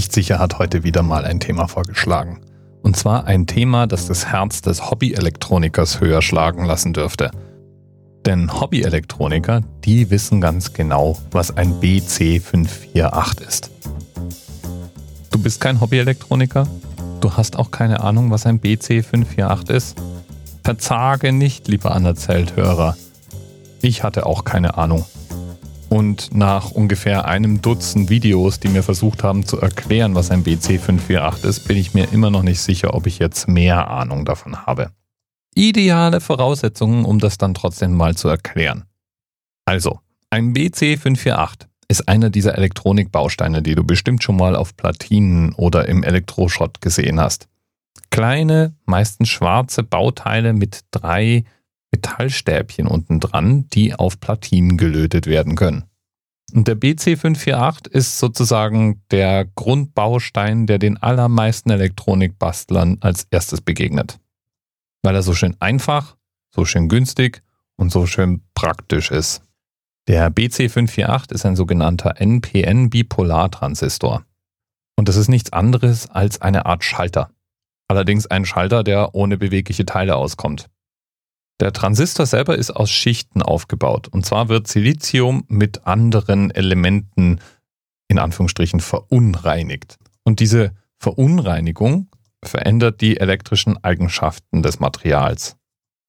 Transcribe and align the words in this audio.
Nicht 0.00 0.14
sicher 0.14 0.38
hat 0.38 0.58
heute 0.58 0.82
wieder 0.82 1.02
mal 1.02 1.26
ein 1.26 1.40
Thema 1.40 1.68
vorgeschlagen. 1.68 2.40
Und 2.80 2.96
zwar 2.96 3.26
ein 3.26 3.46
Thema, 3.46 3.86
das 3.86 4.06
das 4.06 4.24
Herz 4.24 4.62
des 4.62 4.90
Hobby-Elektronikers 4.90 6.00
höher 6.00 6.22
schlagen 6.22 6.64
lassen 6.64 6.94
dürfte. 6.94 7.30
Denn 8.24 8.50
Hobby-Elektroniker, 8.50 9.60
die 9.84 10.08
wissen 10.08 10.40
ganz 10.40 10.72
genau, 10.72 11.18
was 11.32 11.54
ein 11.54 11.82
BC548 11.82 13.46
ist. 13.46 13.70
Du 15.30 15.38
bist 15.38 15.60
kein 15.60 15.82
Hobby-Elektroniker? 15.82 16.66
Du 17.20 17.34
hast 17.34 17.58
auch 17.58 17.70
keine 17.70 18.00
Ahnung, 18.00 18.30
was 18.30 18.46
ein 18.46 18.58
BC548 18.58 19.70
ist? 19.70 20.02
Verzage 20.64 21.30
nicht, 21.32 21.68
lieber 21.68 21.94
Anerzählt-Hörer. 21.94 22.96
Ich 23.82 24.02
hatte 24.02 24.24
auch 24.24 24.44
keine 24.44 24.78
Ahnung. 24.78 25.04
Und 25.90 26.32
nach 26.32 26.70
ungefähr 26.70 27.24
einem 27.24 27.62
Dutzend 27.62 28.10
Videos, 28.10 28.60
die 28.60 28.68
mir 28.68 28.84
versucht 28.84 29.24
haben 29.24 29.44
zu 29.44 29.60
erklären, 29.60 30.14
was 30.14 30.30
ein 30.30 30.44
BC548 30.44 31.44
ist, 31.44 31.66
bin 31.66 31.76
ich 31.76 31.94
mir 31.94 32.12
immer 32.12 32.30
noch 32.30 32.44
nicht 32.44 32.60
sicher, 32.60 32.94
ob 32.94 33.08
ich 33.08 33.18
jetzt 33.18 33.48
mehr 33.48 33.90
Ahnung 33.90 34.24
davon 34.24 34.66
habe. 34.66 34.92
Ideale 35.52 36.20
Voraussetzungen, 36.20 37.04
um 37.04 37.18
das 37.18 37.38
dann 37.38 37.54
trotzdem 37.54 37.96
mal 37.96 38.16
zu 38.16 38.28
erklären. 38.28 38.84
Also, 39.64 39.98
ein 40.30 40.54
BC548 40.54 41.66
ist 41.88 42.08
einer 42.08 42.30
dieser 42.30 42.56
Elektronikbausteine, 42.56 43.60
die 43.60 43.74
du 43.74 43.82
bestimmt 43.82 44.22
schon 44.22 44.36
mal 44.36 44.54
auf 44.54 44.76
Platinen 44.76 45.52
oder 45.54 45.88
im 45.88 46.04
Elektroschrott 46.04 46.80
gesehen 46.80 47.18
hast. 47.18 47.48
Kleine, 48.10 48.76
meistens 48.84 49.28
schwarze 49.28 49.82
Bauteile 49.82 50.52
mit 50.52 50.82
drei 50.92 51.42
Metallstäbchen 51.92 52.86
unten 52.86 53.20
dran, 53.20 53.66
die 53.68 53.94
auf 53.94 54.20
Platinen 54.20 54.76
gelötet 54.76 55.26
werden 55.26 55.56
können. 55.56 55.84
Und 56.52 56.68
der 56.68 56.76
BC548 56.76 57.88
ist 57.88 58.18
sozusagen 58.18 59.02
der 59.10 59.44
Grundbaustein, 59.44 60.66
der 60.66 60.78
den 60.78 60.96
allermeisten 60.96 61.68
Elektronikbastlern 61.70 62.96
als 63.00 63.26
erstes 63.30 63.60
begegnet. 63.60 64.18
Weil 65.02 65.14
er 65.14 65.22
so 65.22 65.34
schön 65.34 65.54
einfach, 65.60 66.16
so 66.54 66.64
schön 66.64 66.88
günstig 66.88 67.42
und 67.76 67.92
so 67.92 68.06
schön 68.06 68.42
praktisch 68.54 69.10
ist. 69.10 69.42
Der 70.08 70.32
BC548 70.32 71.32
ist 71.32 71.44
ein 71.46 71.56
sogenannter 71.56 72.20
NPN-Bipolartransistor. 72.20 74.24
Und 74.96 75.08
das 75.08 75.16
ist 75.16 75.28
nichts 75.28 75.52
anderes 75.52 76.10
als 76.10 76.42
eine 76.42 76.66
Art 76.66 76.84
Schalter. 76.84 77.30
Allerdings 77.88 78.26
ein 78.26 78.44
Schalter, 78.44 78.82
der 78.82 79.14
ohne 79.14 79.38
bewegliche 79.38 79.86
Teile 79.86 80.16
auskommt. 80.16 80.68
Der 81.60 81.74
Transistor 81.74 82.24
selber 82.24 82.56
ist 82.56 82.70
aus 82.70 82.90
Schichten 82.90 83.42
aufgebaut. 83.42 84.08
Und 84.08 84.24
zwar 84.24 84.48
wird 84.48 84.66
Silizium 84.66 85.44
mit 85.48 85.86
anderen 85.86 86.50
Elementen 86.50 87.40
in 88.08 88.18
Anführungsstrichen 88.18 88.80
verunreinigt. 88.80 89.98
Und 90.24 90.40
diese 90.40 90.72
Verunreinigung 90.98 92.08
verändert 92.42 93.02
die 93.02 93.18
elektrischen 93.18 93.82
Eigenschaften 93.84 94.62
des 94.62 94.80
Materials. 94.80 95.56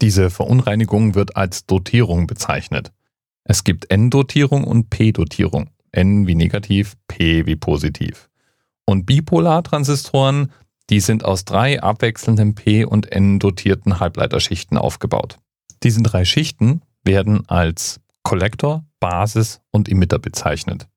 Diese 0.00 0.30
Verunreinigung 0.30 1.14
wird 1.14 1.36
als 1.36 1.66
Dotierung 1.66 2.26
bezeichnet. 2.26 2.92
Es 3.44 3.64
gibt 3.64 3.90
N-Dotierung 3.90 4.64
und 4.64 4.90
P-Dotierung. 4.90 5.70
N 5.90 6.26
wie 6.26 6.36
negativ, 6.36 6.94
P 7.08 7.46
wie 7.46 7.56
positiv. 7.56 8.30
Und 8.86 9.06
Bipolartransistoren 9.06 10.52
die 10.90 11.00
sind 11.00 11.24
aus 11.24 11.44
drei 11.44 11.82
abwechselnden 11.82 12.54
P- 12.54 12.84
und 12.84 13.10
N-dotierten 13.10 14.00
Halbleiterschichten 14.00 14.76
aufgebaut. 14.76 15.38
Diese 15.82 16.02
drei 16.02 16.24
Schichten 16.24 16.82
werden 17.04 17.48
als 17.48 18.00
Kollektor, 18.22 18.84
Basis 19.00 19.60
und 19.70 19.88
Emitter 19.88 20.18
bezeichnet. 20.18 20.88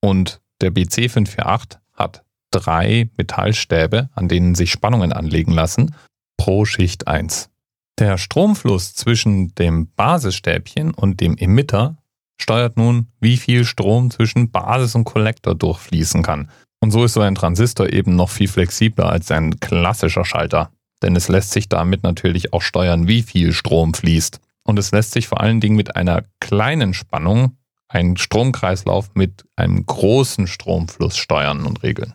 Und 0.00 0.40
der 0.60 0.72
BC548 0.72 1.78
hat 1.92 2.24
drei 2.50 3.10
Metallstäbe, 3.16 4.10
an 4.14 4.28
denen 4.28 4.54
sich 4.54 4.70
Spannungen 4.70 5.12
anlegen 5.12 5.52
lassen, 5.52 5.94
pro 6.36 6.64
Schicht 6.64 7.08
1. 7.08 7.50
Der 7.98 8.18
Stromfluss 8.18 8.94
zwischen 8.94 9.54
dem 9.54 9.90
Basisstäbchen 9.94 10.92
und 10.92 11.20
dem 11.20 11.36
Emitter 11.36 11.96
steuert 12.40 12.76
nun, 12.76 13.08
wie 13.20 13.36
viel 13.36 13.64
Strom 13.64 14.10
zwischen 14.10 14.50
Basis 14.50 14.94
und 14.94 15.04
Kollektor 15.04 15.54
durchfließen 15.54 16.22
kann. 16.22 16.50
Und 16.84 16.90
so 16.90 17.02
ist 17.04 17.14
so 17.14 17.22
ein 17.22 17.34
Transistor 17.34 17.90
eben 17.90 18.14
noch 18.14 18.28
viel 18.28 18.46
flexibler 18.46 19.08
als 19.08 19.30
ein 19.30 19.58
klassischer 19.58 20.26
Schalter. 20.26 20.70
Denn 21.00 21.16
es 21.16 21.28
lässt 21.28 21.52
sich 21.52 21.70
damit 21.70 22.02
natürlich 22.02 22.52
auch 22.52 22.60
steuern, 22.60 23.08
wie 23.08 23.22
viel 23.22 23.54
Strom 23.54 23.94
fließt. 23.94 24.38
Und 24.64 24.78
es 24.78 24.92
lässt 24.92 25.12
sich 25.12 25.26
vor 25.26 25.40
allen 25.40 25.62
Dingen 25.62 25.76
mit 25.76 25.96
einer 25.96 26.24
kleinen 26.40 26.92
Spannung 26.92 27.56
einen 27.88 28.18
Stromkreislauf 28.18 29.14
mit 29.14 29.46
einem 29.56 29.86
großen 29.86 30.46
Stromfluss 30.46 31.16
steuern 31.16 31.64
und 31.64 31.82
regeln. 31.82 32.12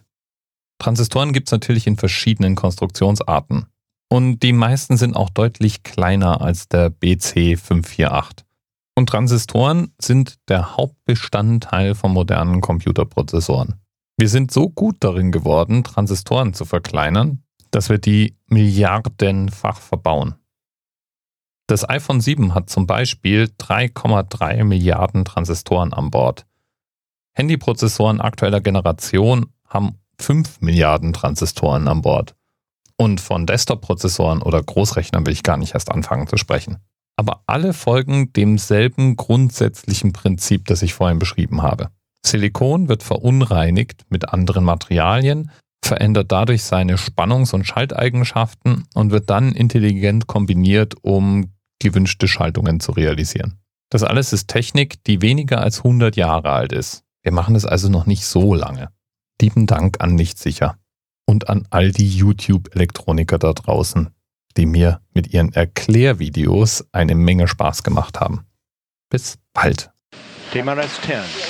Transistoren 0.77 1.33
gibt 1.33 1.47
es 1.47 1.51
natürlich 1.51 1.87
in 1.87 1.97
verschiedenen 1.97 2.53
Konstruktionsarten. 2.53 3.65
Und 4.07 4.43
die 4.43 4.53
meisten 4.53 4.97
sind 4.97 5.15
auch 5.15 5.31
deutlich 5.31 5.81
kleiner 5.81 6.41
als 6.41 6.67
der 6.67 6.91
BC548. 6.91 8.43
Und 8.93 9.09
Transistoren 9.09 9.93
sind 9.99 10.35
der 10.47 10.77
Hauptbestandteil 10.77 11.95
von 11.95 12.13
modernen 12.13 12.61
Computerprozessoren. 12.61 13.78
Wir 14.19 14.27
sind 14.27 14.51
so 14.51 14.67
gut 14.67 14.97
darin 14.99 15.31
geworden, 15.31 15.85
Transistoren 15.85 16.53
zu 16.53 16.65
verkleinern, 16.65 17.41
dass 17.71 17.87
wir 17.87 17.99
die 17.99 18.35
milliardenfach 18.47 19.79
verbauen. 19.79 20.35
Das 21.67 21.87
iPhone 21.87 22.19
7 22.19 22.53
hat 22.53 22.69
zum 22.69 22.85
Beispiel 22.85 23.49
3,3 23.57 24.65
Milliarden 24.65 25.23
Transistoren 25.23 25.93
an 25.93 26.11
Bord. 26.11 26.45
Handyprozessoren 27.31 28.19
aktueller 28.19 28.59
Generation 28.59 29.53
haben 29.65 29.95
5 30.19 30.59
Milliarden 30.59 31.13
Transistoren 31.13 31.87
an 31.87 32.01
Bord. 32.01 32.35
Und 32.97 33.21
von 33.21 33.45
Desktop-Prozessoren 33.45 34.41
oder 34.41 34.61
Großrechnern 34.61 35.25
will 35.25 35.31
ich 35.31 35.43
gar 35.43 35.55
nicht 35.55 35.75
erst 35.75 35.91
anfangen 35.91 36.27
zu 36.27 36.35
sprechen. 36.35 36.79
Aber 37.15 37.43
alle 37.45 37.71
folgen 37.71 38.33
demselben 38.33 39.15
grundsätzlichen 39.15 40.11
Prinzip, 40.11 40.65
das 40.65 40.81
ich 40.81 40.93
vorhin 40.93 41.19
beschrieben 41.19 41.61
habe. 41.61 41.89
Silikon 42.25 42.89
wird 42.89 43.03
verunreinigt 43.03 44.03
mit 44.09 44.29
anderen 44.29 44.63
Materialien, 44.63 45.51
verändert 45.83 46.31
dadurch 46.31 46.63
seine 46.63 46.97
Spannungs- 46.97 47.53
und 47.53 47.65
Schalteigenschaften 47.65 48.85
und 48.93 49.11
wird 49.11 49.29
dann 49.29 49.53
intelligent 49.53 50.27
kombiniert, 50.27 50.95
um 51.01 51.53
gewünschte 51.79 52.27
Schaltungen 52.27 52.79
zu 52.79 52.91
realisieren. 52.91 53.59
Das 53.89 54.03
alles 54.03 54.33
ist 54.33 54.47
Technik, 54.47 55.03
die 55.05 55.21
weniger 55.21 55.61
als 55.61 55.79
100 55.79 56.15
Jahre 56.15 56.51
alt 56.51 56.73
ist. 56.73 57.03
Wir 57.23 57.31
machen 57.31 57.55
es 57.55 57.65
also 57.65 57.89
noch 57.89 58.05
nicht 58.05 58.25
so 58.25 58.53
lange. 58.53 58.89
Lieben 59.41 59.65
Dank 59.65 60.01
an 60.01 60.15
Nichtsicher 60.15 60.77
und 61.25 61.49
an 61.49 61.67
all 61.69 61.91
die 61.91 62.09
YouTube-Elektroniker 62.09 63.39
da 63.39 63.53
draußen, 63.53 64.09
die 64.57 64.65
mir 64.65 65.01
mit 65.13 65.33
ihren 65.33 65.53
Erklärvideos 65.53 66.85
eine 66.91 67.15
Menge 67.15 67.47
Spaß 67.47 67.83
gemacht 67.83 68.19
haben. 68.19 68.45
Bis 69.09 69.37
bald. 69.53 69.91
TMRS 70.51 71.01
10, 71.01 71.17